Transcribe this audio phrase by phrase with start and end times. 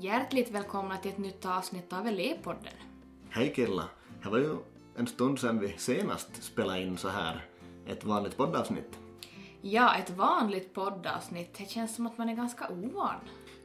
[0.00, 2.72] Hjärtligt välkomna till ett nytt avsnitt av Elevpodden.
[3.30, 3.84] Hej Killa!
[4.22, 4.56] Det var ju
[4.96, 7.44] en stund sedan vi senast spelade in så här
[7.86, 8.98] ett vanligt poddavsnitt.
[9.60, 11.54] Ja, ett vanligt poddavsnitt.
[11.58, 13.14] Det känns som att man är ganska ovan.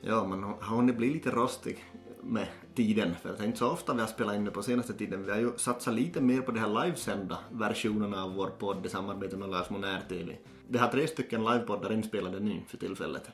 [0.02, 1.86] Ja, man har hunnit bli lite rostig
[2.22, 4.94] med tiden, för det är inte så ofta vi har spelat in det på senaste
[4.94, 5.24] tiden.
[5.26, 8.90] Vi har ju satsat lite mer på de här livesända versionerna av vår podd i
[8.90, 10.38] samarbete med Lars Monär TV.
[10.68, 13.30] Vi har tre stycken livepoddar inspelade nu för tillfället.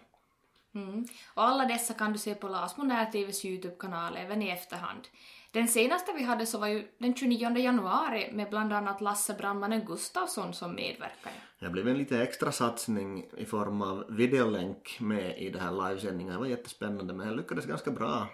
[0.75, 1.05] Mm.
[1.33, 5.07] Och alla dessa kan du se på Lars Monär TVs Youtube-kanal även i efterhand.
[5.51, 9.85] Den senaste vi hade så var ju den 29 januari med bland annat Lasse Brandmannen
[9.85, 11.33] Gustafsson som medverkare.
[11.59, 16.33] Det blev en lite extra satsning i form av videolänk med i det här livesändningen.
[16.33, 18.27] Det var jättespännande men det lyckades ganska bra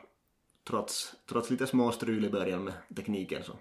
[0.67, 3.43] trots, trots lite småstrul i början med tekniken.
[3.43, 3.53] Så.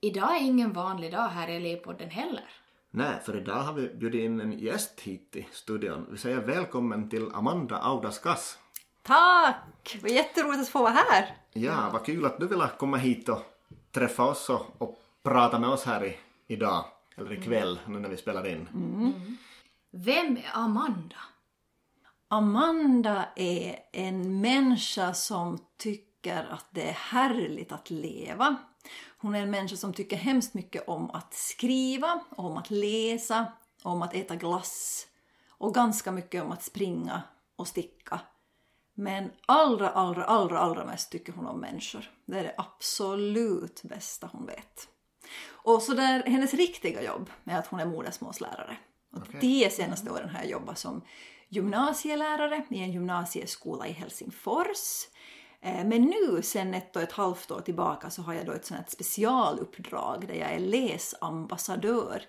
[0.00, 2.50] Idag är ingen vanlig dag här i Elevpodden heller.
[2.96, 6.06] Nej, för idag har vi bjudit in en gäst hit i studion.
[6.10, 8.58] Vi säger välkommen till Amanda Audaskas.
[9.02, 9.98] Tack!
[10.02, 11.36] Vad jätteroligt att få vara här.
[11.52, 13.42] Ja, vad kul att du ville komma hit och
[13.90, 16.84] träffa oss och, och prata med oss här i, idag,
[17.16, 18.68] eller ikväll nu när vi spelar in.
[19.90, 21.16] Vem är Amanda?
[22.28, 28.56] Amanda är en människa som tycker att det är härligt att leva.
[29.24, 34.02] Hon är en människa som tycker hemskt mycket om att skriva, om att läsa, om
[34.02, 35.06] att äta glass
[35.48, 37.22] och ganska mycket om att springa
[37.56, 38.20] och sticka.
[38.94, 42.10] Men allra, allra, allra, allra mest tycker hon om människor.
[42.26, 44.88] Det är det absolut bästa hon vet.
[45.46, 48.76] Och så där, hennes riktiga jobb är att hon är modersmålslärare.
[49.12, 49.40] Och Okej.
[49.40, 51.02] De senaste åren har jag jobbat som
[51.48, 55.06] gymnasielärare i en gymnasieskola i Helsingfors.
[55.64, 58.66] Eh, Men nu, sen ett och ett halvt år tillbaka, så har jag då ett
[58.66, 62.22] sånt specialuppdrag där jag är läsambassadör.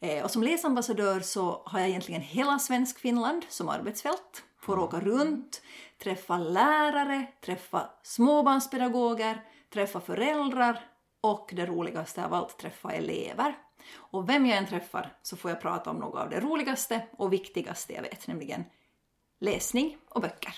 [0.00, 4.42] Eh, Och som läsambassadör så har jag egentligen hela Svenskfinland som arbetsfält.
[4.60, 5.62] Får åka runt,
[6.02, 10.80] träffa lärare, träffa småbarnspedagoger, träffa föräldrar
[11.20, 13.54] och det roligaste av allt, träffa elever.
[13.96, 17.32] Och vem jag än träffar så får jag prata om något av det roligaste och
[17.32, 18.64] viktigaste jag vet, nämligen
[19.40, 20.54] läsning och böcker.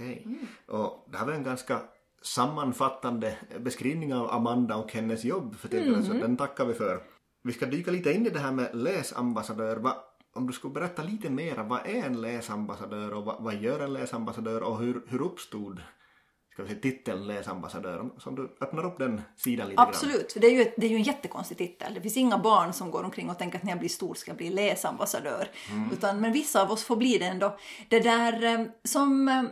[0.00, 0.26] Okej.
[0.68, 1.80] Och det här var en ganska
[2.22, 7.02] sammanfattande beskrivning av Amanda och hennes jobb för tillfället, så den tackar vi för.
[7.42, 9.76] Vi ska dyka lite in i det här med läsambassadör.
[9.76, 9.96] Va,
[10.34, 13.92] om du skulle berätta lite mer, vad är en läsambassadör och vad, vad gör en
[13.92, 15.82] läsambassadör och hur, hur uppstod
[16.52, 18.10] ska vi säga, titeln läsambassadör?
[18.24, 19.88] Om- du öppnar upp den sidan lite grann.
[19.88, 21.94] Absolut, för det är, ju, ett- det är ju en jättekonstig titel.
[21.94, 24.30] Det finns inga barn som går omkring och tänker att när jag blir stor ska
[24.30, 25.48] jag bli läsambassadör.
[25.92, 27.56] Utan, men vissa av oss får bli det ändå.
[27.88, 29.42] Det där eh, som eh,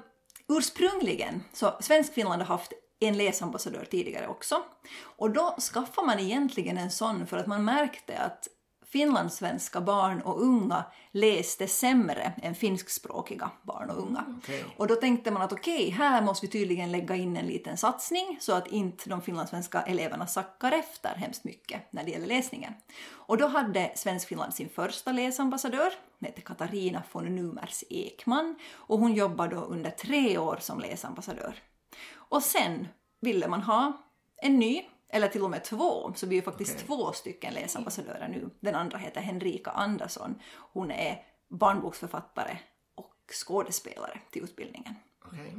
[0.53, 4.63] ursprungligen, så Svenskfinland har haft en läsambassadör tidigare också.
[5.01, 8.49] Och då skaffade man egentligen en sån för att man märkte att
[8.95, 14.25] finlandssvenska barn och unga läste sämre än finskspråkiga barn och unga.
[14.39, 14.65] Okej.
[14.77, 18.39] Och då tänkte man att okej, här måste vi tydligen lägga in en liten satsning
[18.41, 22.73] så att inte de finlandssvenska eleverna sackar efter hemskt mycket när det gäller läsningen.
[23.11, 29.15] Och då hade Svenskfinland sin första läsambassadör, hon hette Katarina von Numers Ekman och hon
[29.15, 31.55] jobbade då under tre år som läsambassadör.
[32.15, 32.89] Och sen
[33.21, 33.93] ville man ha
[34.37, 34.83] en ny,
[35.15, 36.87] eller till och med två, så vi är faktiskt Okej.
[36.87, 38.51] två stycken läsambassadörer nu.
[38.61, 40.35] Den andra heter Henrika Andersson.
[40.73, 42.59] Hon är barnboksförfattare
[42.95, 44.95] och skådespelare till utbildningen.
[45.27, 45.55] Okej.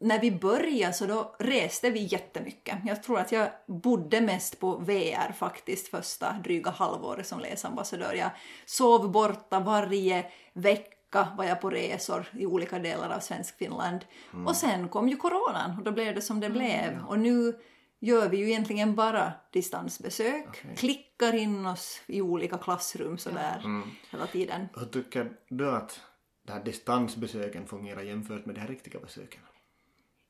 [0.00, 2.78] När vi började så då reste vi jättemycket.
[2.84, 8.14] Jag tror att jag bodde mest på VR faktiskt första dryga halvåret som läsambassadör.
[8.14, 8.30] Jag
[8.66, 14.04] sov borta varje vecka var jag på resor i olika delar av Svenskfinland.
[14.46, 17.04] Och sen kom ju coronan och då blev det som det blev.
[17.08, 17.54] Och nu
[18.04, 20.76] gör vi ju egentligen bara distansbesök, Okej.
[20.76, 23.62] klickar in oss i olika klassrum sådär
[24.10, 24.68] hela tiden.
[24.76, 26.00] Hur tycker du att
[26.42, 29.40] det här distansbesöken fungerar jämfört med de här riktiga besöken?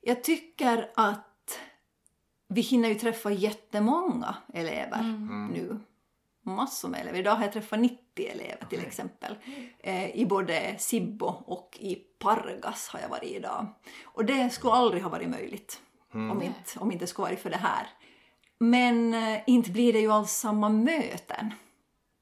[0.00, 1.59] Jag tycker att
[2.49, 5.03] vi hinner ju träffa jättemånga elever
[5.53, 5.79] nu.
[6.43, 7.19] Massor med elever.
[7.19, 9.37] Idag har jag träffat 90 elever till exempel.
[9.79, 13.67] Eh, I både Sibbo och i Pargas har jag varit idag.
[14.05, 15.81] Och det skulle aldrig ha varit möjligt
[16.15, 17.87] om, inte, om inte skulle varit för det här.
[18.59, 21.55] Men eh, inte blir det ju alls samma möten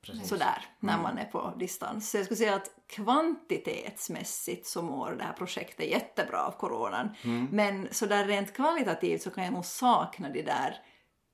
[0.02, 0.28] Precis.
[0.28, 2.10] sådär när man är på distans.
[2.10, 7.08] Så jag skulle säga att kvantitetsmässigt så mår det här projektet jättebra av coronan.
[7.50, 10.76] Men sådär rent kvalitativt så kan jag nog sakna de där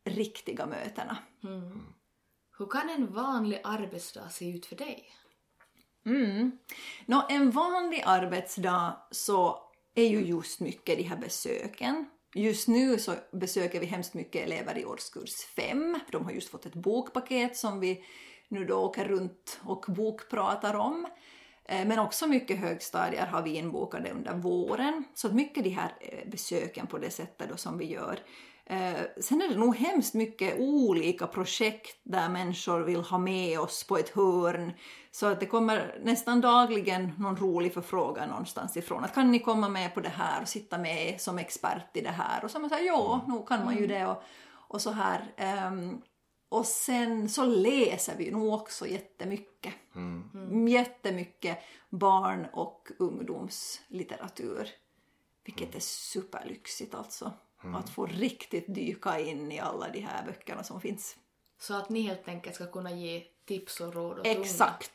[0.05, 1.17] riktiga mötena.
[2.59, 5.13] Hur kan en vanlig arbetsdag se ut för dig?
[6.07, 6.59] Mm.
[7.07, 9.63] Nå, en vanlig arbetsdag så
[9.95, 12.07] är ju just mycket de här besöken.
[12.38, 16.00] Just nu så besöker vi hemskt mycket elever i årskurs 5.
[16.12, 18.05] De har just fått ett bokpaket som vi
[18.49, 21.06] nu då åker runt och bokpratar om.
[21.64, 25.05] Eh, men också mycket högstadier har vi inbokade under våren.
[25.14, 28.19] Så mycket de här eh, besöken på det sättet då som vi gör.
[28.70, 33.87] Eh, Sen är det nog hemskt mycket olika projekt där människor vill ha med oss
[33.87, 34.73] på ett hörn.
[35.11, 39.05] Så att det kommer nästan dagligen någon rolig förfrågan någonstans ifrån.
[39.05, 42.11] Att kan ni komma med på det här och sitta med som expert i det
[42.11, 42.44] här?
[42.44, 45.32] Och så man säger ja, nu kan man ju det och, och så här.
[45.37, 46.03] Ehm,
[46.49, 49.75] och sen så läser vi nog också jättemycket.
[49.94, 50.69] Mm.
[50.69, 51.59] Jättemycket
[51.91, 54.69] barn och ungdomslitteratur.
[55.44, 57.32] Vilket är superlyxigt alltså.
[57.75, 61.17] Att få riktigt dyka in i alla de här böckerna som finns.
[61.61, 64.27] Så att ni helt enkelt ska kunna ge tips och råd åt.
[64.27, 64.93] Exakt.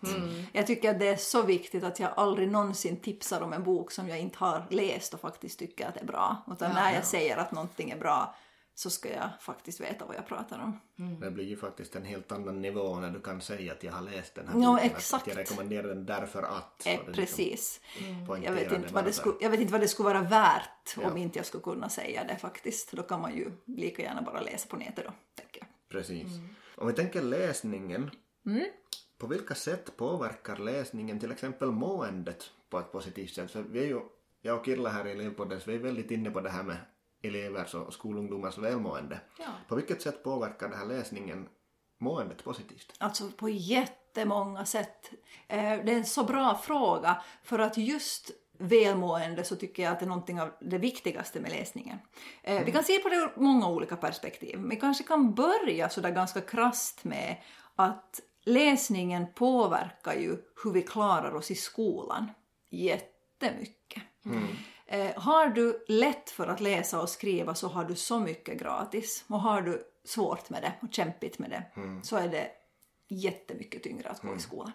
[0.51, 3.91] Jag tycker att det är så viktigt att jag aldrig någonsin tipsar om en bok
[3.91, 6.43] som jag inte har läst och faktiskt tycker att det är bra.
[6.51, 8.35] Utan när jag säger att någonting är bra
[8.75, 10.79] så ska jag faktiskt veta vad jag pratar om.
[11.21, 14.01] Det blir ju faktiskt en helt annan nivå när du kan säga att jag har
[14.01, 14.85] läst den här Ja, boken.
[14.85, 15.21] exakt.
[15.23, 16.85] Att jag rekommenderar den därför att.
[16.87, 17.81] Eh, liksom precis.
[18.27, 20.95] poängterar Jag vet, inte vad det skulle, jag vet inte vad det skulle vara värt
[21.01, 21.11] Ja.
[21.11, 22.91] om inte jag skulle kunna säga det faktiskt.
[22.91, 25.67] Då kan man ju lika gärna bara läsa på nätet då, tänker jag.
[25.89, 26.27] Precis.
[26.75, 28.11] Om vi tänker läsningen.
[29.17, 33.51] På vilka sätt påverkar läsningen till exempel måendet på ett positivt sätt?
[33.51, 33.99] För vi är ju,
[34.41, 36.77] jag och Kirla här i Elevpodden, så vi är väldigt inne på det här med
[37.23, 39.19] elevers och skolungdomars välmående.
[39.39, 39.45] Ja.
[39.67, 41.47] På vilket sätt påverkar den här läsningen
[41.99, 42.93] måendet positivt?
[42.97, 45.11] Alltså på jättemånga sätt.
[45.47, 49.99] Eh, Det är en så bra fråga för att just välmående så tycker jag att
[49.99, 51.97] det är någonting av det viktigaste med läsningen.
[52.43, 54.59] Eh, Vi kan se på det ur många olika perspektiv.
[54.69, 57.35] Vi kanske kan börja sådär ganska krasst med
[57.75, 62.31] att läsningen påverkar ju hur vi klarar oss i skolan
[62.69, 64.03] jättemycket.
[64.93, 69.25] Eh, har du lätt för att läsa och skriva så har du så mycket gratis.
[69.27, 71.63] Och har du svårt med det och kämpigt med det
[72.03, 72.47] så är det
[73.07, 74.71] jättemycket tyngre att gå i skolan.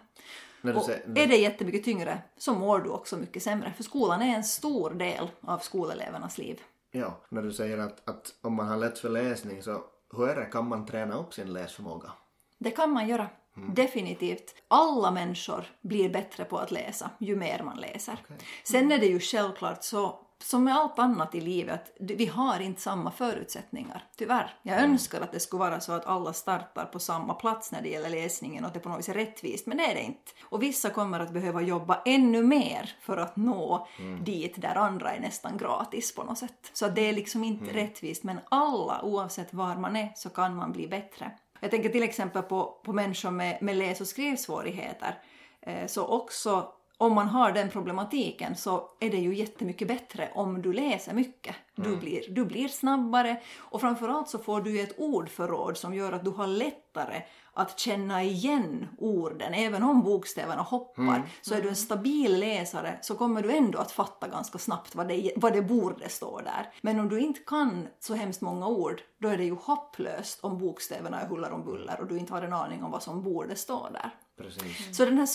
[0.75, 3.73] Och säger, är det jättemycket tyngre så mår du också mycket sämre.
[3.73, 6.61] För skolan är en stor del av skolelevernas liv.
[6.91, 9.83] ja, när du säger att, att om man har lätt för läsning så
[10.17, 12.11] hur är det, kan man träna upp sin läsförmåga?
[12.57, 13.27] Det kan man göra.
[13.55, 14.55] Definitivt.
[14.67, 18.19] Alla människor blir bättre på att läsa ju mer man läser.
[18.63, 22.59] Sen är det ju självklart så, som med allt annat i livet, att vi har
[22.59, 24.03] inte samma förutsättningar.
[24.17, 24.53] Tyvärr.
[24.61, 27.89] Jag önskar att det skulle vara så att alla startar på samma plats när det
[27.89, 30.31] gäller läsningen och att det på något vis är rättvist, men det är det inte.
[30.43, 33.87] Och vissa kommer att behöva jobba ännu mer för att nå
[34.21, 36.71] dit där andra är nästan gratis på något sätt.
[36.73, 40.71] Så det är liksom inte rättvist, men alla oavsett var man är så kan man
[40.71, 41.31] bli bättre.
[41.59, 45.23] Jag tänker till exempel på, på människor med, med läs och skrivsvårigheter.
[45.61, 50.61] Eh, så också om man har den problematiken så är det ju jättemycket bättre om
[50.61, 51.55] du läser mycket.
[51.75, 56.23] Du, blir, du blir snabbare och framförallt så får du ett ordförråd som gör att
[56.23, 57.21] du har lättare
[57.53, 59.53] att känna igen orden.
[59.53, 63.91] Även om bokstäverna hoppar så är du en stabil läsare så kommer du ändå att
[63.91, 66.73] fatta ganska snabbt vad det, vad det borde stå där.
[66.81, 70.57] Men om du inte kan så hemskt många ord då är det ju hopplöst om
[70.57, 73.55] bokstäverna är huller om buller och du inte har en aning om vad som borde
[73.55, 74.11] stå där.
[74.37, 74.97] Precis.
[74.97, 75.25] Så den här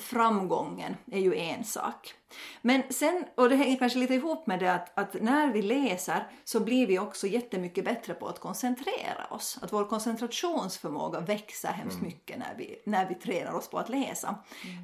[0.00, 2.14] Framgången är ju en sak.
[2.62, 6.26] Men sen, och det hänger kanske lite ihop med det att, att när vi läser
[6.44, 9.58] så blir vi också jättemycket bättre på att koncentrera oss.
[9.62, 14.34] Att vår koncentrationsförmåga växer hemskt mycket när vi, när vi tränar oss på att läsa.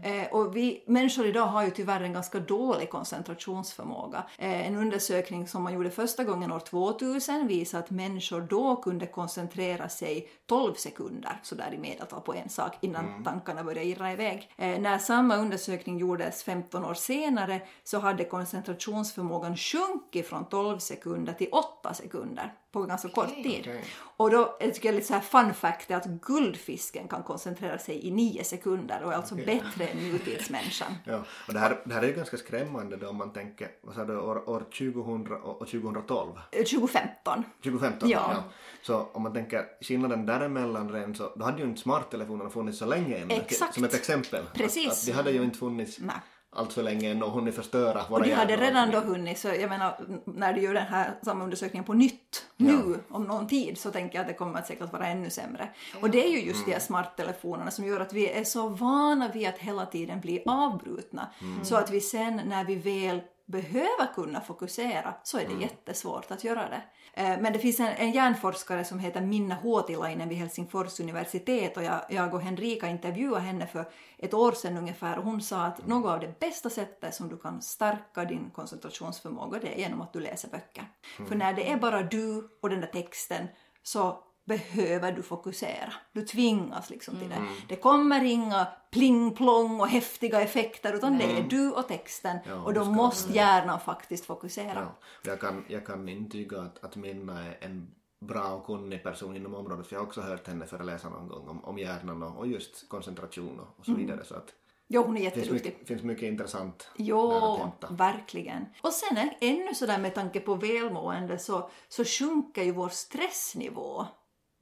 [0.04, 4.24] Eh, och vi människor idag har ju tyvärr en ganska dålig koncentrationsförmåga.
[4.38, 9.06] Eh, en undersökning som man gjorde första gången år 2000 visar att människor då kunde
[9.06, 14.50] koncentrera sig 12 sekunder sådär i medeltal på en sak innan tankarna började irra iväg.
[14.56, 17.37] Eh, när samma undersökning gjordes 15 år senare
[17.84, 23.60] så hade koncentrationsförmågan sjunkit från 12 sekunder till 8 sekunder på ganska kort tid.
[23.60, 23.84] okej.
[24.16, 28.06] Och då tycker jag lite så här fun fact är att guldfisken kan koncentrera sig
[28.06, 30.92] i 9 sekunder och är alltså bättre än nutidsmänniskan.
[31.04, 33.94] Ja, och det här, det här är ju ganska skrämmande då om man tänker, vad
[33.94, 36.30] sa du, år, år 2000 och och 2012?
[36.52, 37.44] Eh, 2015.
[37.62, 38.08] 2015?
[38.08, 38.44] Ja.
[38.82, 42.86] Så om man tänker skillnaden däremellan redan så, då hade ju inte smarttelefonerna funnits så
[42.86, 43.34] länge ännu.
[43.34, 43.74] Exakt.
[43.74, 44.44] Som ett exempel.
[44.54, 44.86] Precis.
[44.86, 46.16] Att, att de hade ju inte funnits Nej.
[46.50, 48.66] Allt för länge än och hunnit förstöra våra Och de hade hjärnor.
[48.66, 52.46] redan då hunnit, så jag menar när du gör den här samma undersökningen på nytt
[52.56, 55.68] nu om någon tid så tänker jag att det kommer att säkert vara ännu sämre.
[56.00, 59.28] Och det är ju just de här smarttelefonerna som gör att vi är så vana
[59.28, 61.28] vid att hela tiden bli avbrutna.
[61.62, 66.44] Så att vi sen när vi väl behöver kunna fokusera så är det jättesvårt att
[66.44, 66.82] göra det.
[67.18, 71.82] Eh, Men det finns en, en hjärnforskare som heter Minna Huotilainen vid Helsingfors universitet och
[71.82, 75.86] jag, jag och Henrika intervjuade henne för ett år sedan ungefär och hon sa att
[75.86, 80.12] något av det bästa sättet som du kan stärka din koncentrationsförmåga det är genom att
[80.12, 80.84] du läser böcker.
[81.28, 83.46] För när det är bara du och den där texten
[83.82, 85.92] så behöver du fokusera.
[86.12, 87.42] Du tvingas liksom till det.
[87.68, 92.74] Det kommer inga pling-plong och häftiga effekter utan det är du och texten Ja, och
[92.74, 94.80] då måste hjärnan faktiskt fokusera.
[94.80, 94.98] Ja.
[95.30, 97.90] Jag, kan, jag kan intyga att, att Minna är en
[98.20, 101.48] bra och kunnig person inom området för jag har också hört henne föreläsa någon gång
[101.48, 104.24] om, om hjärnan och, och just koncentration och, och så vidare.
[104.24, 104.54] Så att
[104.90, 105.70] Jo, hon är det finns jätteduktig.
[105.72, 107.88] mycket, finns mycket intressant där att Jo, hämta.
[107.90, 108.66] verkligen.
[108.82, 114.06] Och sen ännu sådär med tanke på välmående så, så sjunker ju vår stressnivå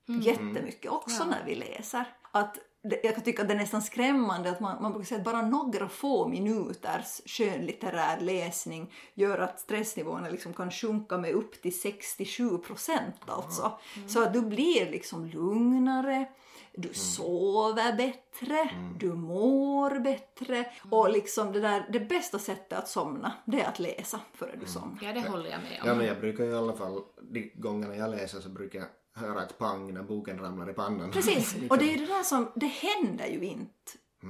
[0.07, 2.05] jättemycket också när vi läser.
[2.33, 2.59] Att
[2.91, 5.25] det, jag kan tycka att det är nästan skrämmande att man, man brukar säga att
[5.25, 11.81] bara några få minuters skönlitterär läsning gör att stressnivåerna liksom kan sjunka med upp till
[11.81, 13.79] 67 procent alltså.
[14.07, 16.29] Så att du blir liksom lugnare,
[16.73, 23.33] du sover bättre, du mår bättre och liksom det där, det bästa sättet att somna
[23.45, 24.99] det är att läsa före du somnar.
[25.03, 25.89] Ja, det håller jag med om.
[25.89, 29.43] Ja, men jag brukar i alla fall, de gångerna jag läser så brukar jag höra
[29.43, 31.11] ett pang när boken ramlar i pannan.
[31.11, 33.73] Precis, och det är det där som, det händer ju inte.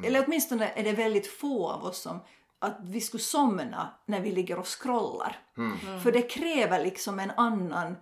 [0.05, 2.21] Eller åtminstone är det väldigt få av oss som
[2.59, 5.39] att vi skulle somna när vi ligger och scrollar.
[6.03, 7.97] För det kräver liksom en annan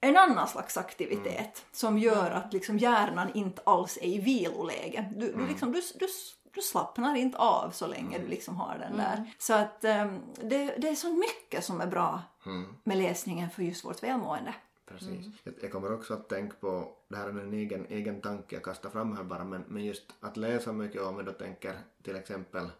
[0.00, 5.12] en annan slags aktivitet som gör att liksom hjärnan inte alls är i viloläge.
[5.16, 6.06] Du, du, liksom, du, du,
[6.54, 9.32] du slappnar inte av så länge du liksom har den där.
[9.38, 12.22] Så att ehm, det, det är så mycket som är bra
[12.84, 14.54] med läsningen för just vårt välmående.
[14.88, 15.26] Precis.
[15.44, 18.64] Jag, jag kommer också att tänka på, det här är en egen, egen tanke jag
[18.64, 22.16] kastar fram här bara, men, men just att läsa mycket om jag då tänker till
[22.16, 22.70] exempel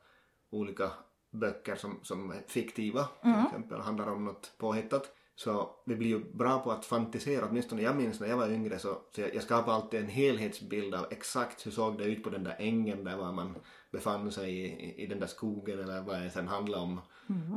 [0.50, 0.90] olika
[1.30, 5.14] böcker som, som är fiktiva, till exempel handlar om något påhittat.
[5.34, 8.78] Så vi blir ju bra på att fantisera, åtminstone jag minns när jag var yngre
[8.78, 12.30] så, så jag, jag skapade alltid en helhetsbild av exakt hur såg det ut på
[12.30, 13.54] den där ängen där var man
[13.92, 17.00] befann sig i, i, i den där skogen eller vad det sen handlade om.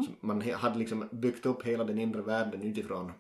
[0.05, 3.12] Så man he, hade liksom byggt upp hela den inre världen utifrån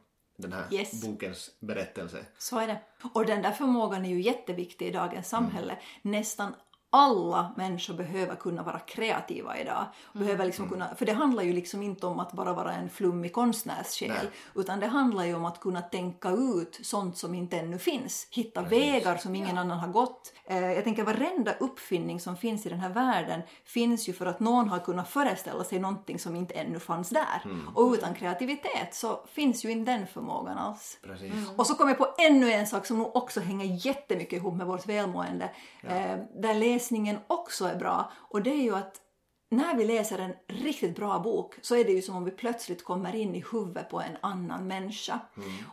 [0.41, 1.01] den här Yes.
[1.05, 2.25] bokens berättelse.
[2.37, 2.79] Så är det.
[3.13, 5.77] Och den där förmågan är ju jätteviktig i dagens samhälle.
[6.01, 6.53] Nästan
[6.93, 9.85] alla människor behöver kunna vara kreativa idag.
[10.13, 13.33] Behöver liksom kunna, för det handlar ju liksom inte om att bara vara en flummig
[13.33, 14.27] konstnärssjäl.
[14.55, 18.27] Utan det handlar ju om att kunna tänka ut sånt som inte ännu finns.
[18.31, 20.33] Hitta vägar som ingen annan har gått.
[20.45, 24.39] Eh, jag tänker varenda uppfinning som finns i den här världen finns ju för att
[24.39, 27.41] någon har kunnat föreställa sig någonting som inte ännu fanns där.
[27.75, 30.99] Och utan kreativitet så finns ju inte den förmågan alls.
[31.03, 31.33] Precis.
[31.55, 34.67] Och så kom jag på ännu en sak som nog också hänger jättemycket ihop med
[34.67, 35.49] vårt välmående.
[35.83, 38.11] Eh, där läsningen också är bra.
[38.29, 39.01] Och det är ju att
[39.49, 42.83] när vi läser en riktigt bra bok så är det ju som om vi plötsligt
[42.83, 45.19] kommer in i huvudet på en annan människa.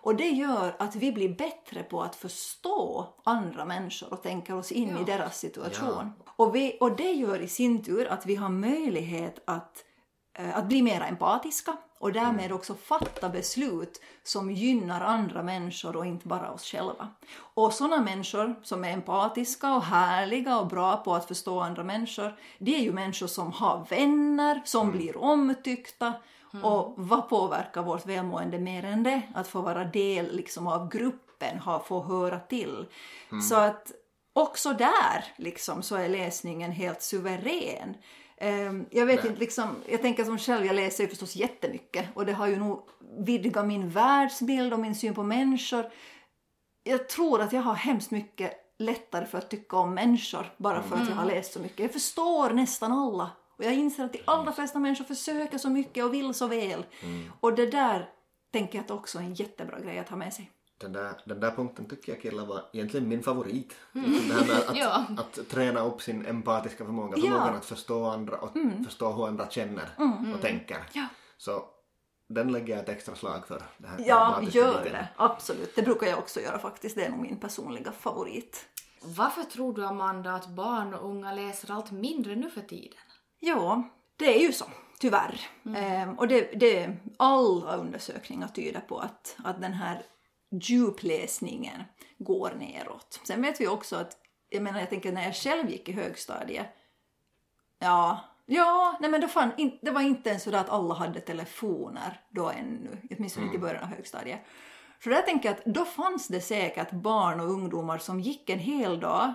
[0.02, 4.72] Och det gör att vi blir bättre på att förstå andra människor och tänka oss
[4.72, 6.12] in i deras situation.
[6.36, 9.84] Och, vi, och det gör i sin tur att vi har möjlighet att
[10.54, 16.28] att bli mer empatiska och därmed också fatta beslut som gynnar andra människor och inte
[16.28, 17.08] bara oss själva.
[17.54, 22.38] Och sådana människor som är empatiska och härliga och bra på att förstå andra människor,
[22.58, 26.12] det är ju människor som har vänner, som blir omtyckta.
[26.62, 29.22] Och vad påverkar vårt välmående mer än det?
[29.34, 32.86] Att få vara del liksom, av gruppen, ha, få höra till.
[33.48, 33.92] Så att
[34.32, 37.94] också där liksom, så är läsningen helt suverän.
[38.40, 42.26] Ehm, Jag vet inte, liksom, jag tänker som själv, jag läser ju förstås jättemycket och
[42.26, 42.82] det har ju nog
[43.18, 45.90] vidgat min världsbild och min syn på människor.
[46.82, 50.96] Jag tror att jag har hemskt mycket lättare för att tycka om människor bara för
[50.96, 51.78] att jag har läst så mycket.
[51.78, 56.04] Jag förstår nästan alla och jag inser att de allra flesta människor försöker så mycket
[56.04, 56.84] och vill så väl.
[57.40, 58.08] Och det där
[58.52, 60.50] tänker jag att också är en jättebra grej att ha med sig.
[60.78, 63.74] Den där, den där punkten tycker jag killar var egentligen min favorit.
[63.92, 65.04] Liksom Det här med att, Ja.
[65.18, 67.22] att träna upp sin empatiska förmåga, Ja.
[67.22, 68.50] förmågan att förstå andra och
[68.84, 69.88] förstå hur andra känner
[70.34, 70.78] och tänker.
[70.92, 71.06] Ja.
[71.38, 71.64] Så
[72.28, 73.62] den lägger jag ett extra slag för.
[73.78, 74.92] Det här Ja, empatiska gör biten.
[74.92, 75.08] det.
[75.16, 75.76] Absolut.
[75.76, 76.96] Det brukar jag också göra faktiskt.
[76.96, 78.64] Det är nog min personliga favorit.
[79.02, 82.98] Varför tror du, Amanda, att barn och unga läser allt mindre nu för tiden?
[83.40, 83.82] Ja,
[84.16, 84.64] det är ju så.
[84.98, 85.40] Tyvärr.
[85.76, 90.02] Ehm, och det, det, alla undersökningar tyder på att, att den här
[90.50, 91.82] djupläsningen
[92.18, 93.20] går neråt.
[93.24, 94.16] Sen vet vi också att,
[94.48, 96.66] jag menar jag tänker när jag själv gick i högstadiet,
[97.78, 101.20] ja, ja, nej men då fann, in, det var inte ens så att alla hade
[101.20, 104.40] telefoner då ännu, åtminstone inte i början av högstadiet.
[105.04, 108.58] Så där tänker jag att då fanns det säkert barn och ungdomar som gick en
[108.58, 109.34] hel dag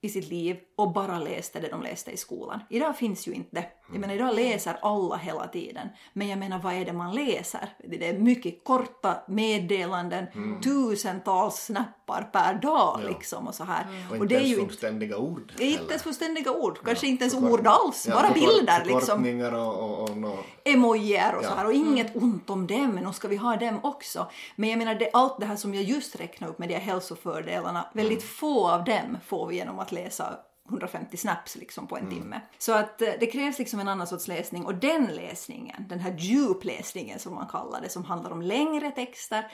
[0.00, 2.60] i sitt liv och bara läste det de läste i skolan.
[2.70, 3.66] Idag finns ju inte det.
[3.92, 5.88] Jag menar, idag läser alla hela tiden.
[6.12, 7.68] Men jag menar, vad är det man läser?
[7.84, 10.26] Det är mycket korta meddelanden,
[10.62, 13.08] tusentals snappar per dag Ja.
[13.08, 13.86] liksom och så här.
[14.10, 15.52] Och Och inte det är ens ju fullständiga ord.
[15.58, 19.42] inte ens fullständiga ord, kanske Ja, inte ens ord alls, Ja, bara bilder liksom.
[19.54, 23.12] Och, och, och nå- Emojier och så här och inget ont om dem, men nu
[23.12, 24.26] ska vi ha dem också.
[24.56, 26.80] Men jag menar, det, allt det här som jag just räknade upp med de här
[26.80, 30.34] hälsofördelarna, väldigt få av dem får vi genom att läsa
[30.68, 32.40] 150 snaps liksom på en timme.
[32.58, 36.16] Så att eh, det krävs liksom en annan sorts läsning och den läsningen, den här
[36.18, 39.52] djupläsningen som man kallar det, som handlar om längre texter,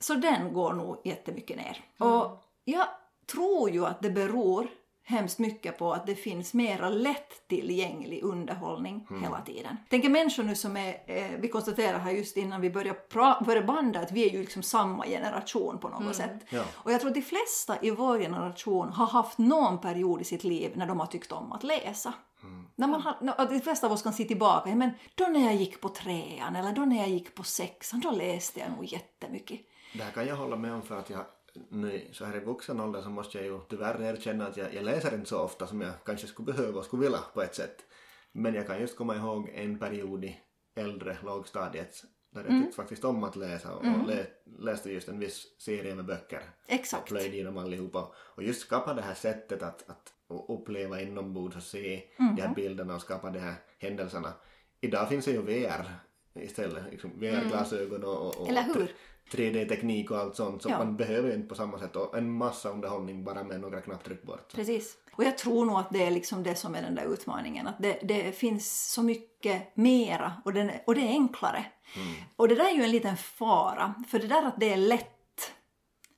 [0.00, 1.84] så den går nog jättemycket ner.
[1.98, 2.86] Och jag
[3.32, 4.68] tror ju att det beror
[5.04, 9.76] hemskt mycket på att det finns mera lättillgänglig underhållning hela tiden.
[9.90, 13.44] Tänk er människor nu som är, eh, vi konstaterar här just innan vi börjar, pra-
[13.44, 16.44] börjar banda att vi är ju liksom samma generation på något sätt.
[16.50, 16.64] Ja.
[16.74, 20.44] Och jag tror att de flesta i vår generation har haft någon period i sitt
[20.44, 22.12] liv när de har tyckt om att läsa.
[22.76, 25.40] När man har, när- de flesta av oss kan se tillbaka, ja, men då när
[25.44, 28.84] jag gick på trean eller då när jag gick på sexan, då läste jag nog
[28.84, 29.60] jättemycket.
[29.94, 31.20] Det här kan jag hålla med om för att jag
[31.70, 34.84] nu så här i vuxen ålder så måste jag ju tyvärr erkänna att jag, jag
[34.84, 37.84] läser inte så ofta som jag kanske skulle behöva och skulle vilja på ett sätt.
[38.32, 40.40] Men jag kan just komma ihåg en period i
[40.74, 42.62] äldre lågstadiet där jag Mm.
[42.62, 44.26] tyckte faktiskt om att läsa och, och lä,
[44.58, 46.42] läste just en viss serie med böcker.
[46.66, 47.08] Och Exakt.
[47.08, 48.12] plöjde igenom allihopa.
[48.16, 50.12] Och just skapa det här sättet att, att
[50.48, 52.36] uppleva inombords och se Mhm.
[52.36, 54.32] de här bilderna och skapa de här händelserna.
[54.80, 55.94] Idag finns det ju VR
[56.34, 56.84] istället.
[56.90, 58.94] Liksom VR-glasögon och, och, och Eller hur?
[59.30, 60.62] 3D-teknik och allt sånt.
[60.62, 60.78] Så Ja.
[60.78, 64.22] man behöver ju inte på samma sätt och en massa underhållning bara med några knapptryck
[64.22, 64.52] bort.
[64.54, 64.96] Precis.
[65.12, 67.66] Och jag tror nog att det är liksom det som är den där utmaningen.
[67.66, 71.64] Att det, det finns så mycket mera och, den, och det är enklare.
[72.36, 73.94] Och det där är ju en liten fara.
[74.08, 75.08] För det där att det är lätt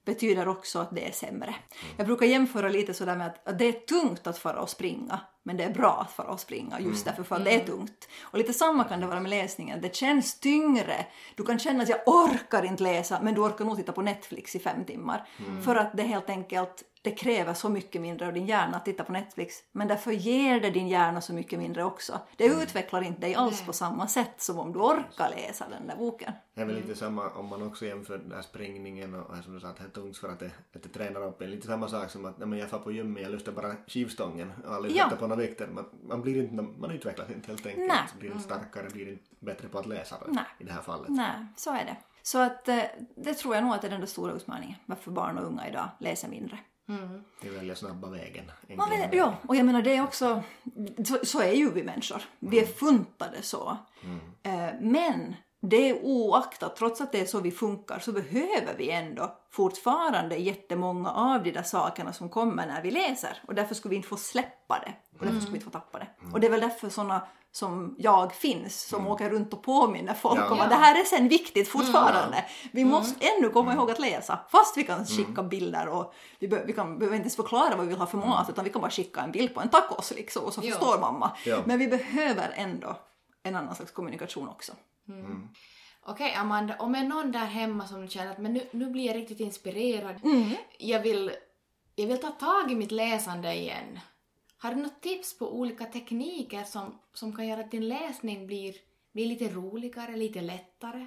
[0.05, 1.55] betyder också att det är sämre.
[1.97, 5.21] Jag brukar jämföra lite sådär med att, att det är tungt att fara och springa,
[5.47, 8.09] men det är bra att fara och springa just därför för att det är tungt.
[8.23, 11.07] Och lite samma kan det vara med läsningen, det känns tyngre.
[11.35, 14.57] Du kan känna att jag orkar inte läsa, men du orkar nog titta på Netflix
[14.57, 15.29] i fem timmar.
[15.65, 19.05] För att det helt enkelt det kräver så mycket mindre av din hjärna att titta
[19.05, 19.55] på Netflix.
[19.73, 22.21] Men därför ger det din hjärna så mycket mindre också.
[22.37, 25.97] Det utvecklar inte dig alls på samma sätt som om du orkar läsa den där
[25.97, 26.33] boken.
[26.55, 29.61] Det är väl lite samma om man också jämför den här springningen och som du
[29.61, 31.51] sa att det är tungt för att det, att det tränar upp en.
[31.51, 34.53] Lite samma sak som att när man jag far på gymmet jag lyfter bara skivstången
[34.67, 35.11] och aldrig Ja.
[35.19, 35.67] på några vikter.
[35.67, 37.89] Man, man, blir inte, man utvecklas inte helt enkelt.
[37.89, 38.03] Nej.
[38.19, 40.45] Blir inte starkare, blir inte bättre på att läsa Nej.
[40.59, 41.09] i det här fallet.
[41.09, 41.97] Nej, så är det.
[42.23, 42.83] Så att eh,
[43.17, 44.77] det tror jag nog att det är den där stora utmaningen.
[44.87, 46.59] Varför barn och unga idag läser mindre.
[47.43, 48.45] Vi väljer snabba vägen.
[48.77, 49.11] Man vägen.
[49.13, 50.43] ja, och jag menar det är också,
[51.05, 52.23] så, så är ju vi människor.
[52.39, 53.77] Vi är funtade så.
[54.43, 55.35] Eh, men
[55.69, 60.37] det är oaktat, trots att det är så vi funkar, så behöver vi ändå fortfarande
[60.37, 63.43] jättemånga av de där sakerna som kommer när vi läser.
[63.47, 64.93] Och därför skulle vi inte få släppa det.
[65.19, 66.07] Och därför skulle vi inte få tappa det.
[66.33, 70.41] Och det är väl därför såna som jag finns, som åker runt och påminner folk
[70.41, 70.51] Ja.
[70.53, 72.45] om att det här är sen viktigt fortfarande.
[72.73, 76.65] Vi måste ännu komma ihåg att läsa, fast vi kan skicka bilder och vi, be-
[76.67, 78.81] vi kan, behöver inte ens förklara vad vi vill ha för mat, utan vi kan
[78.83, 80.71] bara skicka en bild på en tacos liksom, och så Ja.
[80.75, 81.31] förstår mamma.
[81.45, 81.59] Ja.
[81.65, 82.97] Men vi behöver ändå
[83.43, 84.73] en annan slags kommunikation också.
[86.07, 89.07] Okej Amanda, om det är någon där hemma som känner att men nu, nu blir
[89.07, 90.21] jag riktigt inspirerad.
[90.79, 91.33] Jag, vill,
[91.95, 93.99] jag vill ta tag i mitt läsande igen.
[94.59, 98.75] Har du något tips på olika tekniker som, som kan göra att din läsning blir,
[99.13, 101.07] blir lite roligare, lite lättare?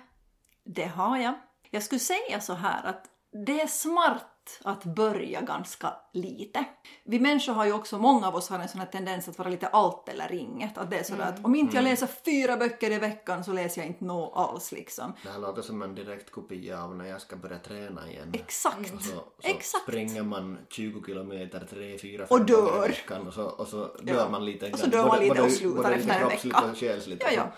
[0.63, 1.33] Det har jag.
[1.69, 3.05] Jag skulle säga så här att
[3.45, 6.63] det är smart att börja ganska lite.
[7.03, 9.49] Vi människor har ju också, många av oss har en sån här tendens att vara
[9.49, 10.77] lite allt eller inget.
[10.77, 13.81] Att det är sådär att om inte jag läser fyra böcker i veckan så läser
[13.81, 15.13] jag inte nå alls liksom.
[15.23, 18.31] Det här låter som en direkt kopia av när jag ska börja träna igen.
[18.33, 18.93] Exakt.
[18.93, 19.83] Och så, så Exakt.
[19.83, 22.61] springer man 20 kilometer, 3, 4, Och 5 dör.
[22.71, 24.29] gånger i veckan och så, och så dör Ja.
[24.29, 24.71] man lite.
[24.71, 26.63] Och så dör man lite och slutar både efter en vecka.
[26.71, 27.23] och själsligt.
[27.23, 27.51] Ja, ja.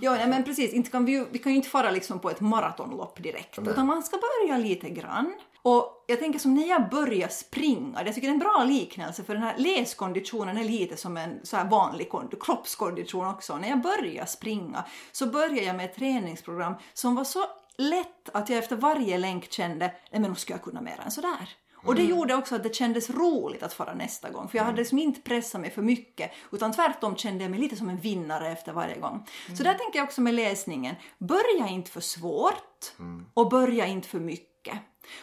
[0.00, 0.72] ja nej, men precis.
[0.72, 3.58] Inte kan vi, vi kan ju inte fara liksom på ett maratonlopp direkt.
[3.58, 5.34] Utan man ska börja lite grann.
[5.62, 9.24] Och jag tänker som när jag börjar springa, jag tycker det är en bra liknelse
[9.24, 13.58] för den här läskonditionen är lite som en så här vanlig kond- kroppskondition också.
[13.58, 17.44] När jag börjar springa så börjar jag med ett träningsprogram som var så
[17.76, 21.10] lätt att jag efter varje länk kände, nej men nu ska jag kunna mer än
[21.10, 21.48] sådär.
[21.84, 24.48] Och det gjorde också att det kändes roligt att fara nästa gång.
[24.48, 26.30] För jag hade liksom inte pressat mig för mycket.
[26.52, 29.26] Utan tvärtom kände jag mig lite som en vinnare efter varje gång.
[29.56, 30.94] Så där tänker jag också med läsningen.
[31.18, 32.92] Börja inte för svårt.
[33.34, 34.48] Och börja inte för mycket.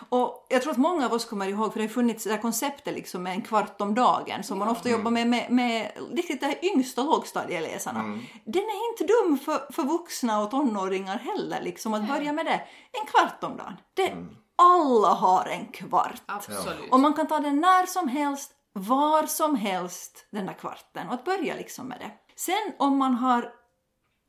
[0.10, 2.42] Och jag tror att många av oss kommer ihåg, för det har funnits det här
[2.42, 6.42] konceptet liksom med en kvart om dagen som man ofta jobbar med, med, med riktigt
[6.42, 8.04] de här yngsta lågstadieläsarna.
[8.46, 12.62] Den är inte dum för, för vuxna och tonåringar heller, liksom att börja med det.
[12.92, 13.74] En kvart om dagen.
[13.94, 14.14] Det,
[14.56, 16.22] Alla har en kvart.
[16.26, 16.92] Absolut.
[16.92, 21.14] Och man kan ta den när som helst, var som helst den där kvarten och
[21.14, 22.12] att börja liksom med det.
[22.36, 23.52] Sen om man har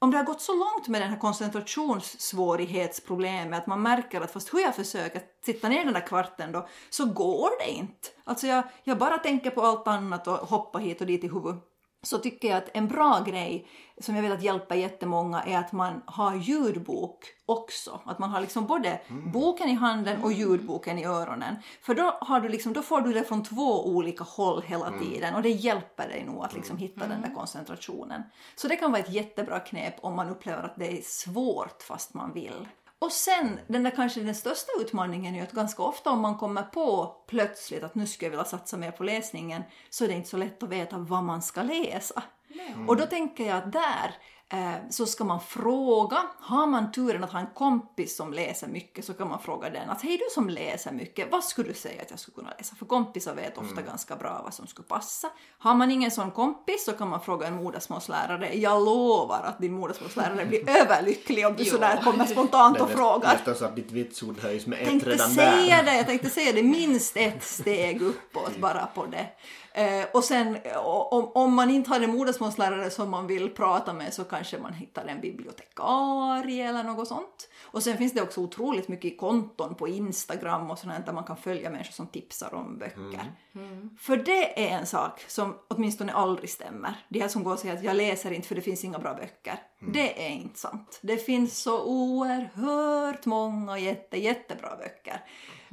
[0.02, 4.54] om det har gått så långt med den här koncentrationssvårighetsproblemet att man märker att fast
[4.54, 8.08] hur jag försöker sitta ner den där kvarten då så går det inte.
[8.24, 11.69] Alltså jag, jag bara tänker på allt annat och hoppar hit och dit i huvudet
[12.02, 13.68] så tycker jag att en bra grej
[14.00, 18.00] som jag velat hjälpa jättemånga är att man har ljudbok också.
[18.04, 19.00] Att man har liksom både
[19.32, 21.56] boken i handen och ljudboken i öronen.
[21.82, 25.34] För då, har du liksom, då får du det från två olika håll hela tiden
[25.34, 28.22] och det hjälper dig nog att liksom hitta den där koncentrationen.
[28.56, 32.14] Så det kan vara ett jättebra knep om man upplever att det är svårt fast
[32.14, 32.66] man vill.
[33.00, 36.38] Och sen, den där kanske den största utmaningen är ju att ganska ofta om man
[36.38, 40.14] kommer på plötsligt att nu skulle jag vilja satsa mer på läsningen så är det
[40.14, 42.22] inte så lätt att veta vad man ska läsa.
[42.88, 44.14] Och då tänker jag att där
[44.90, 49.14] så ska man fråga, har man turen att ha en kompis som läser mycket så
[49.14, 52.10] kan man fråga den att hej du som läser mycket, vad skulle du säga att
[52.10, 52.74] jag skulle kunna läsa?
[52.76, 55.28] För kompisar vet ofta ganska bra vad som skulle passa.
[55.58, 58.54] Har man ingen sån kompis så kan man fråga en modersmålslärare.
[58.54, 62.94] Jag lovar att din modersmålslärare blir överlycklig om du sådär kommer spontant Det och är
[62.94, 63.32] frågar.
[63.32, 65.84] nästan så att ditt vitsord höjs med ett tänkte redan säga där.
[65.84, 69.26] det, jag tänkte säga det, minst ett steg uppåt bara på det.
[69.72, 73.92] Eh, och sen eh, om, om man inte har en modersmålslärare som man vill prata
[73.92, 77.48] med så kanske man hittar en bibliotekarie eller något sånt.
[77.62, 81.36] Och sen finns det också otroligt mycket konton på Instagram och sånt där man kan
[81.36, 83.32] följa människor som tipsar om böcker.
[83.98, 86.94] För det är en sak som åtminstone aldrig stämmer.
[87.08, 89.14] De här som går och säger att jag läser inte för det finns inga bra
[89.14, 89.58] böcker.
[89.82, 90.98] Det är inte sant.
[91.02, 95.24] Det finns så oerhört många jätte, jättebra böcker.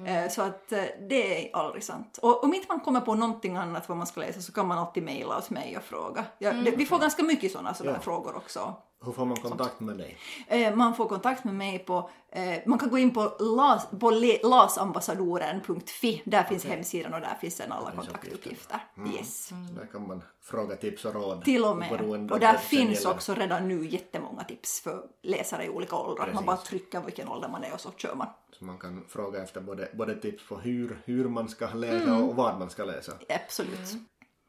[0.05, 2.19] Eh, Så att eh, det är aldrig sant.
[2.21, 4.77] Och om inte man kommer på någonting annat vad man ska läsa så kan man
[4.77, 6.25] alltid mejla åt mig och fråga.
[6.37, 8.01] Ja, det, vi får ganska mycket sådana sådana Ja.
[8.01, 8.73] frågor också.
[9.05, 10.17] Hur får man kontakt med dig?
[10.47, 14.09] Eh, Man får kontakt med mig på, eh, man kan gå in på, las, på
[14.43, 18.79] lasambassadoren.fi, där finns hemsidan och där finns sen alla finns kontaktuppgifter.
[19.17, 19.49] Yes.
[19.75, 21.43] Där kan man fråga tips och råd.
[21.45, 22.31] Till och med.
[22.31, 23.15] Och där finns gäller.
[23.15, 26.25] också redan nu jättemånga tips för läsare i olika åldrar.
[26.25, 26.45] Man Precis.
[26.45, 28.27] bara trycker vilken ålder man är och så kör man.
[28.51, 32.23] Så man kan fråga efter både, både tips på hur, hur man ska läsa Mm.
[32.29, 33.11] och vad man ska läsa.
[33.29, 33.79] Absolut.